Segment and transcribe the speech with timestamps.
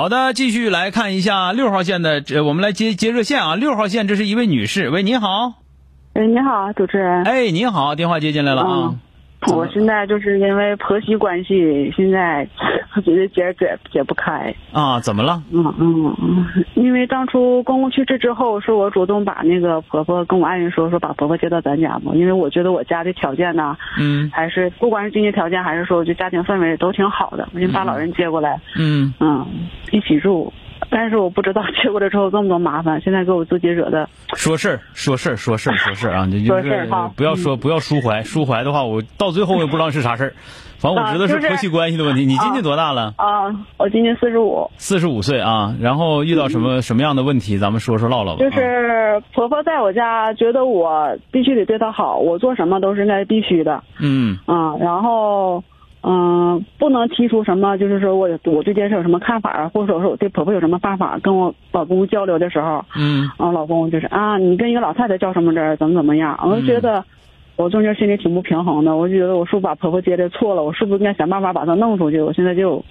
[0.00, 3.54] 好的，继续来看一下六号线的，这我们来接接热线啊。
[3.54, 5.52] 六号线，这是一位女士，喂，你好，
[6.14, 7.22] 哎，你好，主持人。
[7.24, 8.94] 哎，你好，电话接进来了啊。
[9.48, 12.46] 我现在就是因为婆媳关系，现在
[12.94, 14.54] 我 觉得解解解不开。
[14.72, 15.42] 啊，怎么了？
[15.50, 29.46] 嗯嗯嗯，因为当初公公去世之后，是我主动把那个婆婆跟我爱人说，说把婆婆接到咱家嘛，因为我觉得我家的条件呢，嗯还是不管是经济条件，还是说就家庭氛围都挺好的，我就把老人接过来，嗯，嗯，
[29.90, 30.52] 一起住。
[30.90, 34.08] 但是我不知道接过来之后这么多麻烦，现在给我自己惹的。
[34.34, 36.26] 说事儿，说事儿，说事儿，说事儿啊！
[36.26, 40.32] 你就说是不要说不要抒怀，抒怀的话，我到最后我也不知道是啥事儿。
[40.78, 42.24] 反正我知道是是婆媳关系的问题。
[42.24, 43.12] 你今年多大了？
[43.18, 45.76] 啊，我今年四十五，四十五岁啊。
[45.78, 48.40] 然后遇到什么什么样的问题，咱们说说唠唠吧。
[48.40, 55.62] 就啊是婆婆在我家觉得我必须得对她好，我做什么都是应该必须的，嗯啊，然后
[56.02, 67.04] 嗯、不能提出什么，就是说我我对这件事有什么看法啊，或者说我对婆婆有什么办法，跟我老公交流的时候，嗯啊，老公就是啊，你跟一个老太太较什么真儿，怎么怎么样，我就觉得。
[67.56, 70.62] 我中间心里挺不平衡的，我就觉得我是不是把婆婆接的错了？
[70.62, 72.18] 我是不是应该想办法把她弄出去？
[72.18, 72.82] 我现在就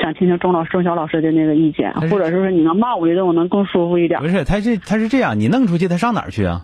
[0.00, 4.26] 想听听钟老钟晓老师的那个意见，或者是说你能骂我一顿，我能更舒服一点不。
[4.26, 6.62] 是，他是他是这样，你弄出去，他上哪儿去啊？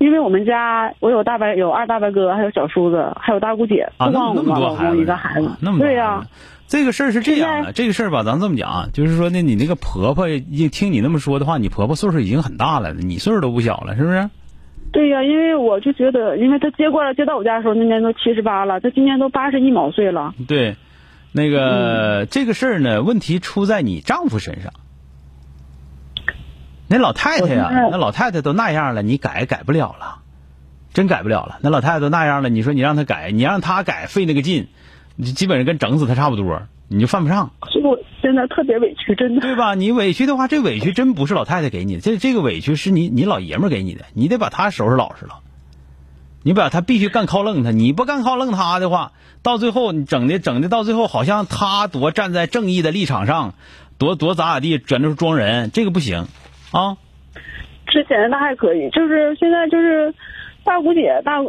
[0.00, 6.26] 因为我们家我有大伯有二大伯哥，还有小叔子，还有大姑姐，那么那么光我们老多孩子公一个孩子啊，那么多对呀、
[6.66, 14.30] 这个事儿是这样的，这个事儿吧，咱这么讲啊，就是说呢，你那个婆婆，一听你那么说的话，你婆婆岁数已经很大了，你岁数都不小了，是不是？
[14.90, 20.34] 对呀、因为我就觉得，因为他接过来接到我家的时候，那年都七十八了，他今年都八十一毛岁了。
[20.48, 20.76] 对，
[21.32, 24.72] 那嗯个、这个事儿呢，问题出在你丈夫身上。
[26.90, 30.22] 那老太太呀、那老太太都那样了，你改改不了了，
[30.92, 31.60] 真改不了了。
[31.62, 34.66] 那老太太都那样了，你说你让她改，你让她改费那个劲，
[35.14, 37.52] 你基本上跟整死她差不多，你就犯不上。
[37.70, 39.40] 所以我现在特别委屈，真的。
[39.40, 39.76] 对吧？
[39.76, 45.38] 你委屈的话，这委屈真不是老太太给你的，这这个委屈是你你老爷们给你的，你得把他收拾老实了。
[46.42, 49.12] 你把他必须干靠愣他，你不干靠愣他的话，
[49.42, 53.54] 到最后你整的整的到最后好像他多站在正义的立场上，
[53.96, 56.26] 多多咋咋地，卷着装人，这个不行
[56.72, 56.96] 啊。
[57.86, 60.14] 之前那还可以，就是现在就是
[60.64, 61.40] 大姑姐、大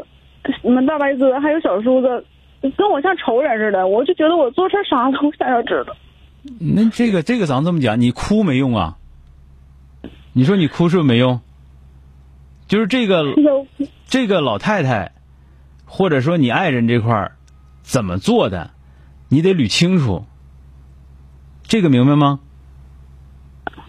[0.63, 2.25] 你们大白哥还有小叔子，
[2.75, 5.95] 跟我像仇人似的，我就觉得我做错啥了，我想要知道。
[6.59, 8.97] 那这个这个咱这么讲，你哭没用啊。
[10.33, 11.41] 你说你哭是不是没用？
[12.67, 13.23] 就是这个
[14.05, 15.11] 这个老太太，
[15.85, 17.33] 或者说你爱人这块儿
[17.83, 18.71] 怎么做的，
[19.29, 20.25] 你得捋清楚。
[21.63, 22.39] 这个明白吗？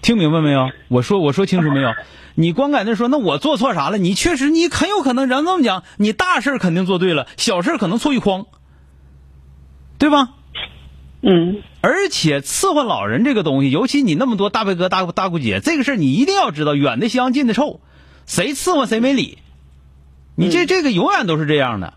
[0.02, 0.70] 听明白没有？
[0.88, 1.94] 我说我说清楚没有？
[2.34, 3.98] 你光在那说，那我做错啥了？
[3.98, 8.46] 你确实你很有可能，咱这么讲，你大事儿肯定做对了，小事儿可能错一筐，
[9.98, 10.30] 对吧？
[11.24, 17.80] 嗯而且伺候老人这个东西，尤其你那么多大伯哥、大大姑姐，这个事儿你一定要知道，远的香，近的臭，
[18.26, 19.38] 谁伺候谁没理。
[20.34, 21.94] 你这这个永远都是这样的，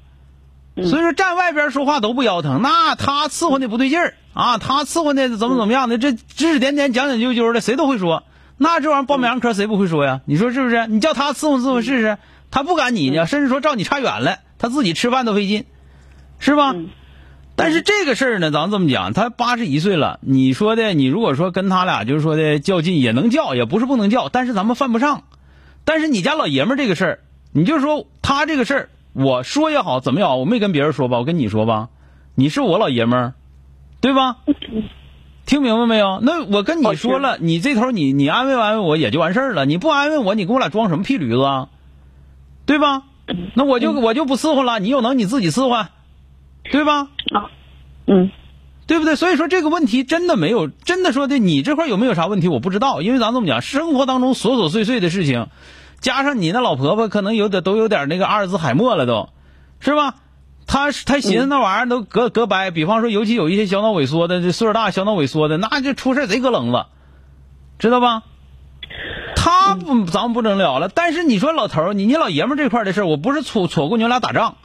[0.75, 2.62] 所以说站外边说话都不腰疼。
[2.62, 8.24] 那他伺候的不对劲儿啊，他伺候的怎么怎么样的，这指指点点、讲讲究究的，谁都会说。
[8.58, 10.22] 那这玩意儿报名科谁不会说呀？
[10.25, 10.88] 你说是不是？
[10.88, 12.18] 你叫他伺候伺候试试，
[12.52, 15.66] 他不赶你呢，甚至说照你差远了，他自己吃饭都费劲，
[16.40, 16.72] 是吧？
[16.74, 16.90] 嗯
[17.58, 25.24] 但是这个事儿呢，咱这么讲，他八十一岁了，你说的，你如果说跟他俩就是说的较劲，也能较，也不是不能较，但是咱们犯不上。
[25.85, 27.19] 但是你家老爷们儿这个事儿，
[27.53, 31.88] 你就说他这个事儿，我说也好，怎么也好，我没跟别人说吧，我跟你说吧，
[32.36, 33.34] 你是我老爷们儿，
[34.02, 34.38] 对吧？
[35.46, 36.20] 听明白没有？
[36.22, 41.70] 那我跟你说了，你这头你你安慰安慰我也就完事儿了，你不安慰我，你跟我俩装什么屁驴子啊？
[42.66, 43.03] 对吧？
[43.56, 45.85] 那我就我就不伺候了，你有能你自己伺候，
[46.72, 47.08] 对吧？
[47.34, 47.50] 啊，
[48.08, 48.32] 嗯
[48.88, 49.16] 对不对？
[49.16, 55.47] 所以说这个问题真的没有，真的说的你这块有没有啥问题我不知道，因为咱这么讲，生活当中琐琐碎碎的事情，
[56.05, 59.29] 加上你那老婆婆可能有点都有点那个阿尔兹海默了都，
[59.79, 60.13] 是吧？
[60.67, 66.85] 她她寻思那玩意儿都隔隔掰，比方说尤其有一些小脑萎缩的，这岁数大小脑萎缩的，那就出事贼搁冷子，
[67.79, 68.22] 知道吧？
[69.35, 70.90] 他不，咱们不能聊了。
[70.90, 74.58] 但是你说老头儿，你你老爷们儿这块儿的事儿，我不是戳戳过你俩打仗，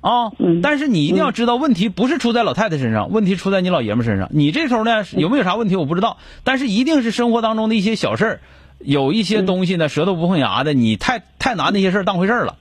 [0.00, 0.30] 啊。
[0.38, 4.28] 嗯但是你一定要知道，问题不是出在老太太身上，问题出在你老爷们身上。
[4.30, 8.40] 你这时候呢，有没有啥问题我不知道，但是一定是生活当中的一些小事儿，
[8.78, 12.56] 有一些东西呢，舌头不碰牙的，你太太拿那些事儿当回事儿了，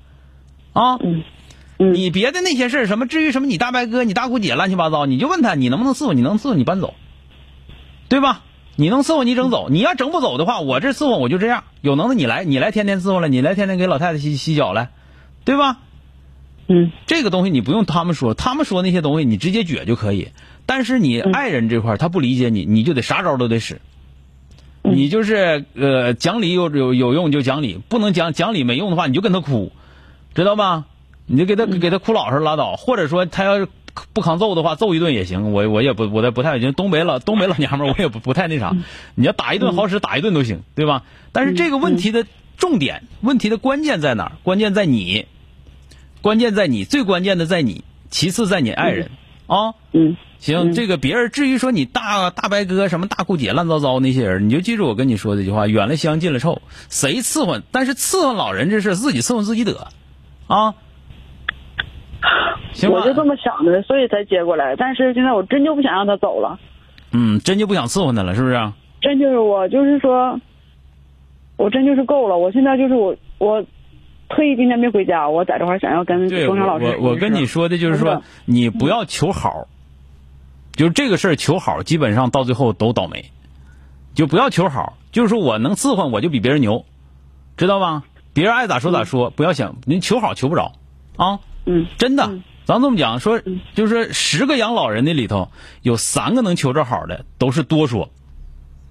[0.74, 0.98] 啊。
[1.78, 6.14] 你别的那些事儿，什么至于什么你大伯哥、你大姑姐乱七八糟，你就问他，你能不能伺候？
[6.14, 6.94] 你能伺候你搬走，
[8.08, 8.44] 对吧？
[8.78, 11.66] 你能伺候你整走，你要整不走的话，我这伺候我就这样。
[11.82, 14.92] 有能耐你来，你来天天伺候来，你来天天给老太太洗洗脚来，
[15.44, 15.80] 对吧？
[16.68, 20.30] 嗯这个东西你不用他们说，他们说那些东西你直接撅就可以。
[20.66, 23.82] 但是你爱人这块儿他不理解你，你就得啥招都得使。
[24.86, 29.72] 嗯你就是呃讲理有有有用就讲理，不能讲讲理没用的话你就跟他哭，
[30.34, 30.86] 知道吧？
[31.26, 33.68] 你就给他给他哭老实拉倒，或者说他要是
[34.14, 35.54] 不抗揍的话，揍一顿也行。
[35.54, 38.76] 我我也不我也不太行东北老东北老娘们儿我也不不太那啥，
[39.16, 41.04] 你要打一顿好使打一顿都行，对吧？
[41.32, 42.26] 但是这个问题的
[42.58, 44.32] 重点，问题的关键在哪儿？
[44.44, 45.26] 关键在你，
[46.22, 49.10] 关键在你，最关键的在你，其次在你爱人
[49.48, 49.74] 啊。
[49.92, 56.62] 嗯行，嗯这个别人至于说你大大白哥什么大姑姐乱糟糟那些人，你就记住我跟你说这句话：远了香，近了臭。
[56.90, 57.62] 谁伺候？
[57.72, 59.88] 但是伺候老人这事，自己伺候自己得，
[60.48, 60.76] 啊，
[62.74, 64.76] 行吧我就这么想的，所以才接过来。
[64.76, 66.60] 但是现在我真就不想让他走了，
[67.12, 68.72] 嗯，真就不想伺候他了，是不是？
[69.02, 70.40] 真就是我就是说，
[71.58, 72.38] 我真就是够了。
[72.38, 73.66] 我现在就是我我
[74.28, 79.68] 特意今天没回家，我在这块儿想要跟对，我钟晓老师我我跟你说的就是说，你不要求好，
[80.74, 83.26] 就是这个事儿求好，基本上到最后都倒霉，
[84.14, 86.86] 就不要求好，就是说我能伺候我就比别人牛，
[87.56, 88.04] 知道吧？
[88.34, 90.74] 别人爱咋说咋说，不要想您求好求不着，
[91.18, 93.40] 啊，嗯真的嗯，咱这么讲说，
[93.76, 95.50] 就是说十个养老人的里头
[95.84, 98.10] 有三个能求着好的，都是多说。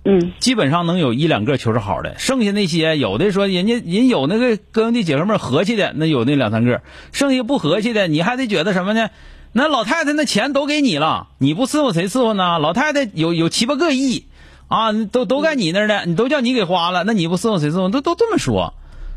[0.04, 9.08] 嗯基本上能有一两个求着好的，剩下那些有的说人家人有那个跟兄弟姐妹们和气的，那有那两三个，剩下不和气的，你还得觉得什么呢？
[9.52, 12.58] 那老太太那钱都给你了，你不伺候谁伺候呢？
[12.58, 14.26] 老太太有有七八个亿
[14.68, 17.88] 啊，都都在你那儿呢，你都叫你给花了，那你不伺候谁伺候？
[17.88, 18.74] 都都这么说。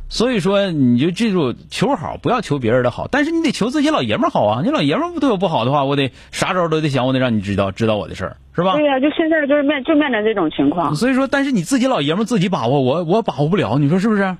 [0.09, 4.61] 所以说，你就记住求好，不要求别人的好，但是你得求自己老爷们好啊！
[4.63, 8.73] 你老爷们对我不好的话，我得啥招都得想，我得让你知道知道我的事儿，是吧？
[8.73, 10.95] 对呀、就现在就是面就面临这种情况。
[10.95, 14.23] 所以说，但是你自己老爷们儿自己把握，我我把握不了，你说是不是？
[14.23, 14.37] 啊，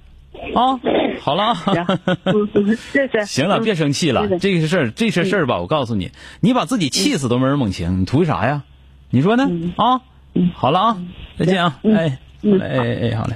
[1.22, 1.54] 好了
[2.92, 3.26] 谢谢。
[3.26, 4.28] 行了，嗯别生气了。
[4.40, 6.12] 这个事儿，这些事儿吧，我告诉你，
[6.42, 8.64] 你把自己气死都没人猛情，你图啥呀？
[9.12, 9.48] 你说呢？
[9.78, 10.02] 啊，
[10.56, 10.98] 好了啊，
[11.38, 13.36] 再见啊，哎，嗯哎哎哎，好嘞。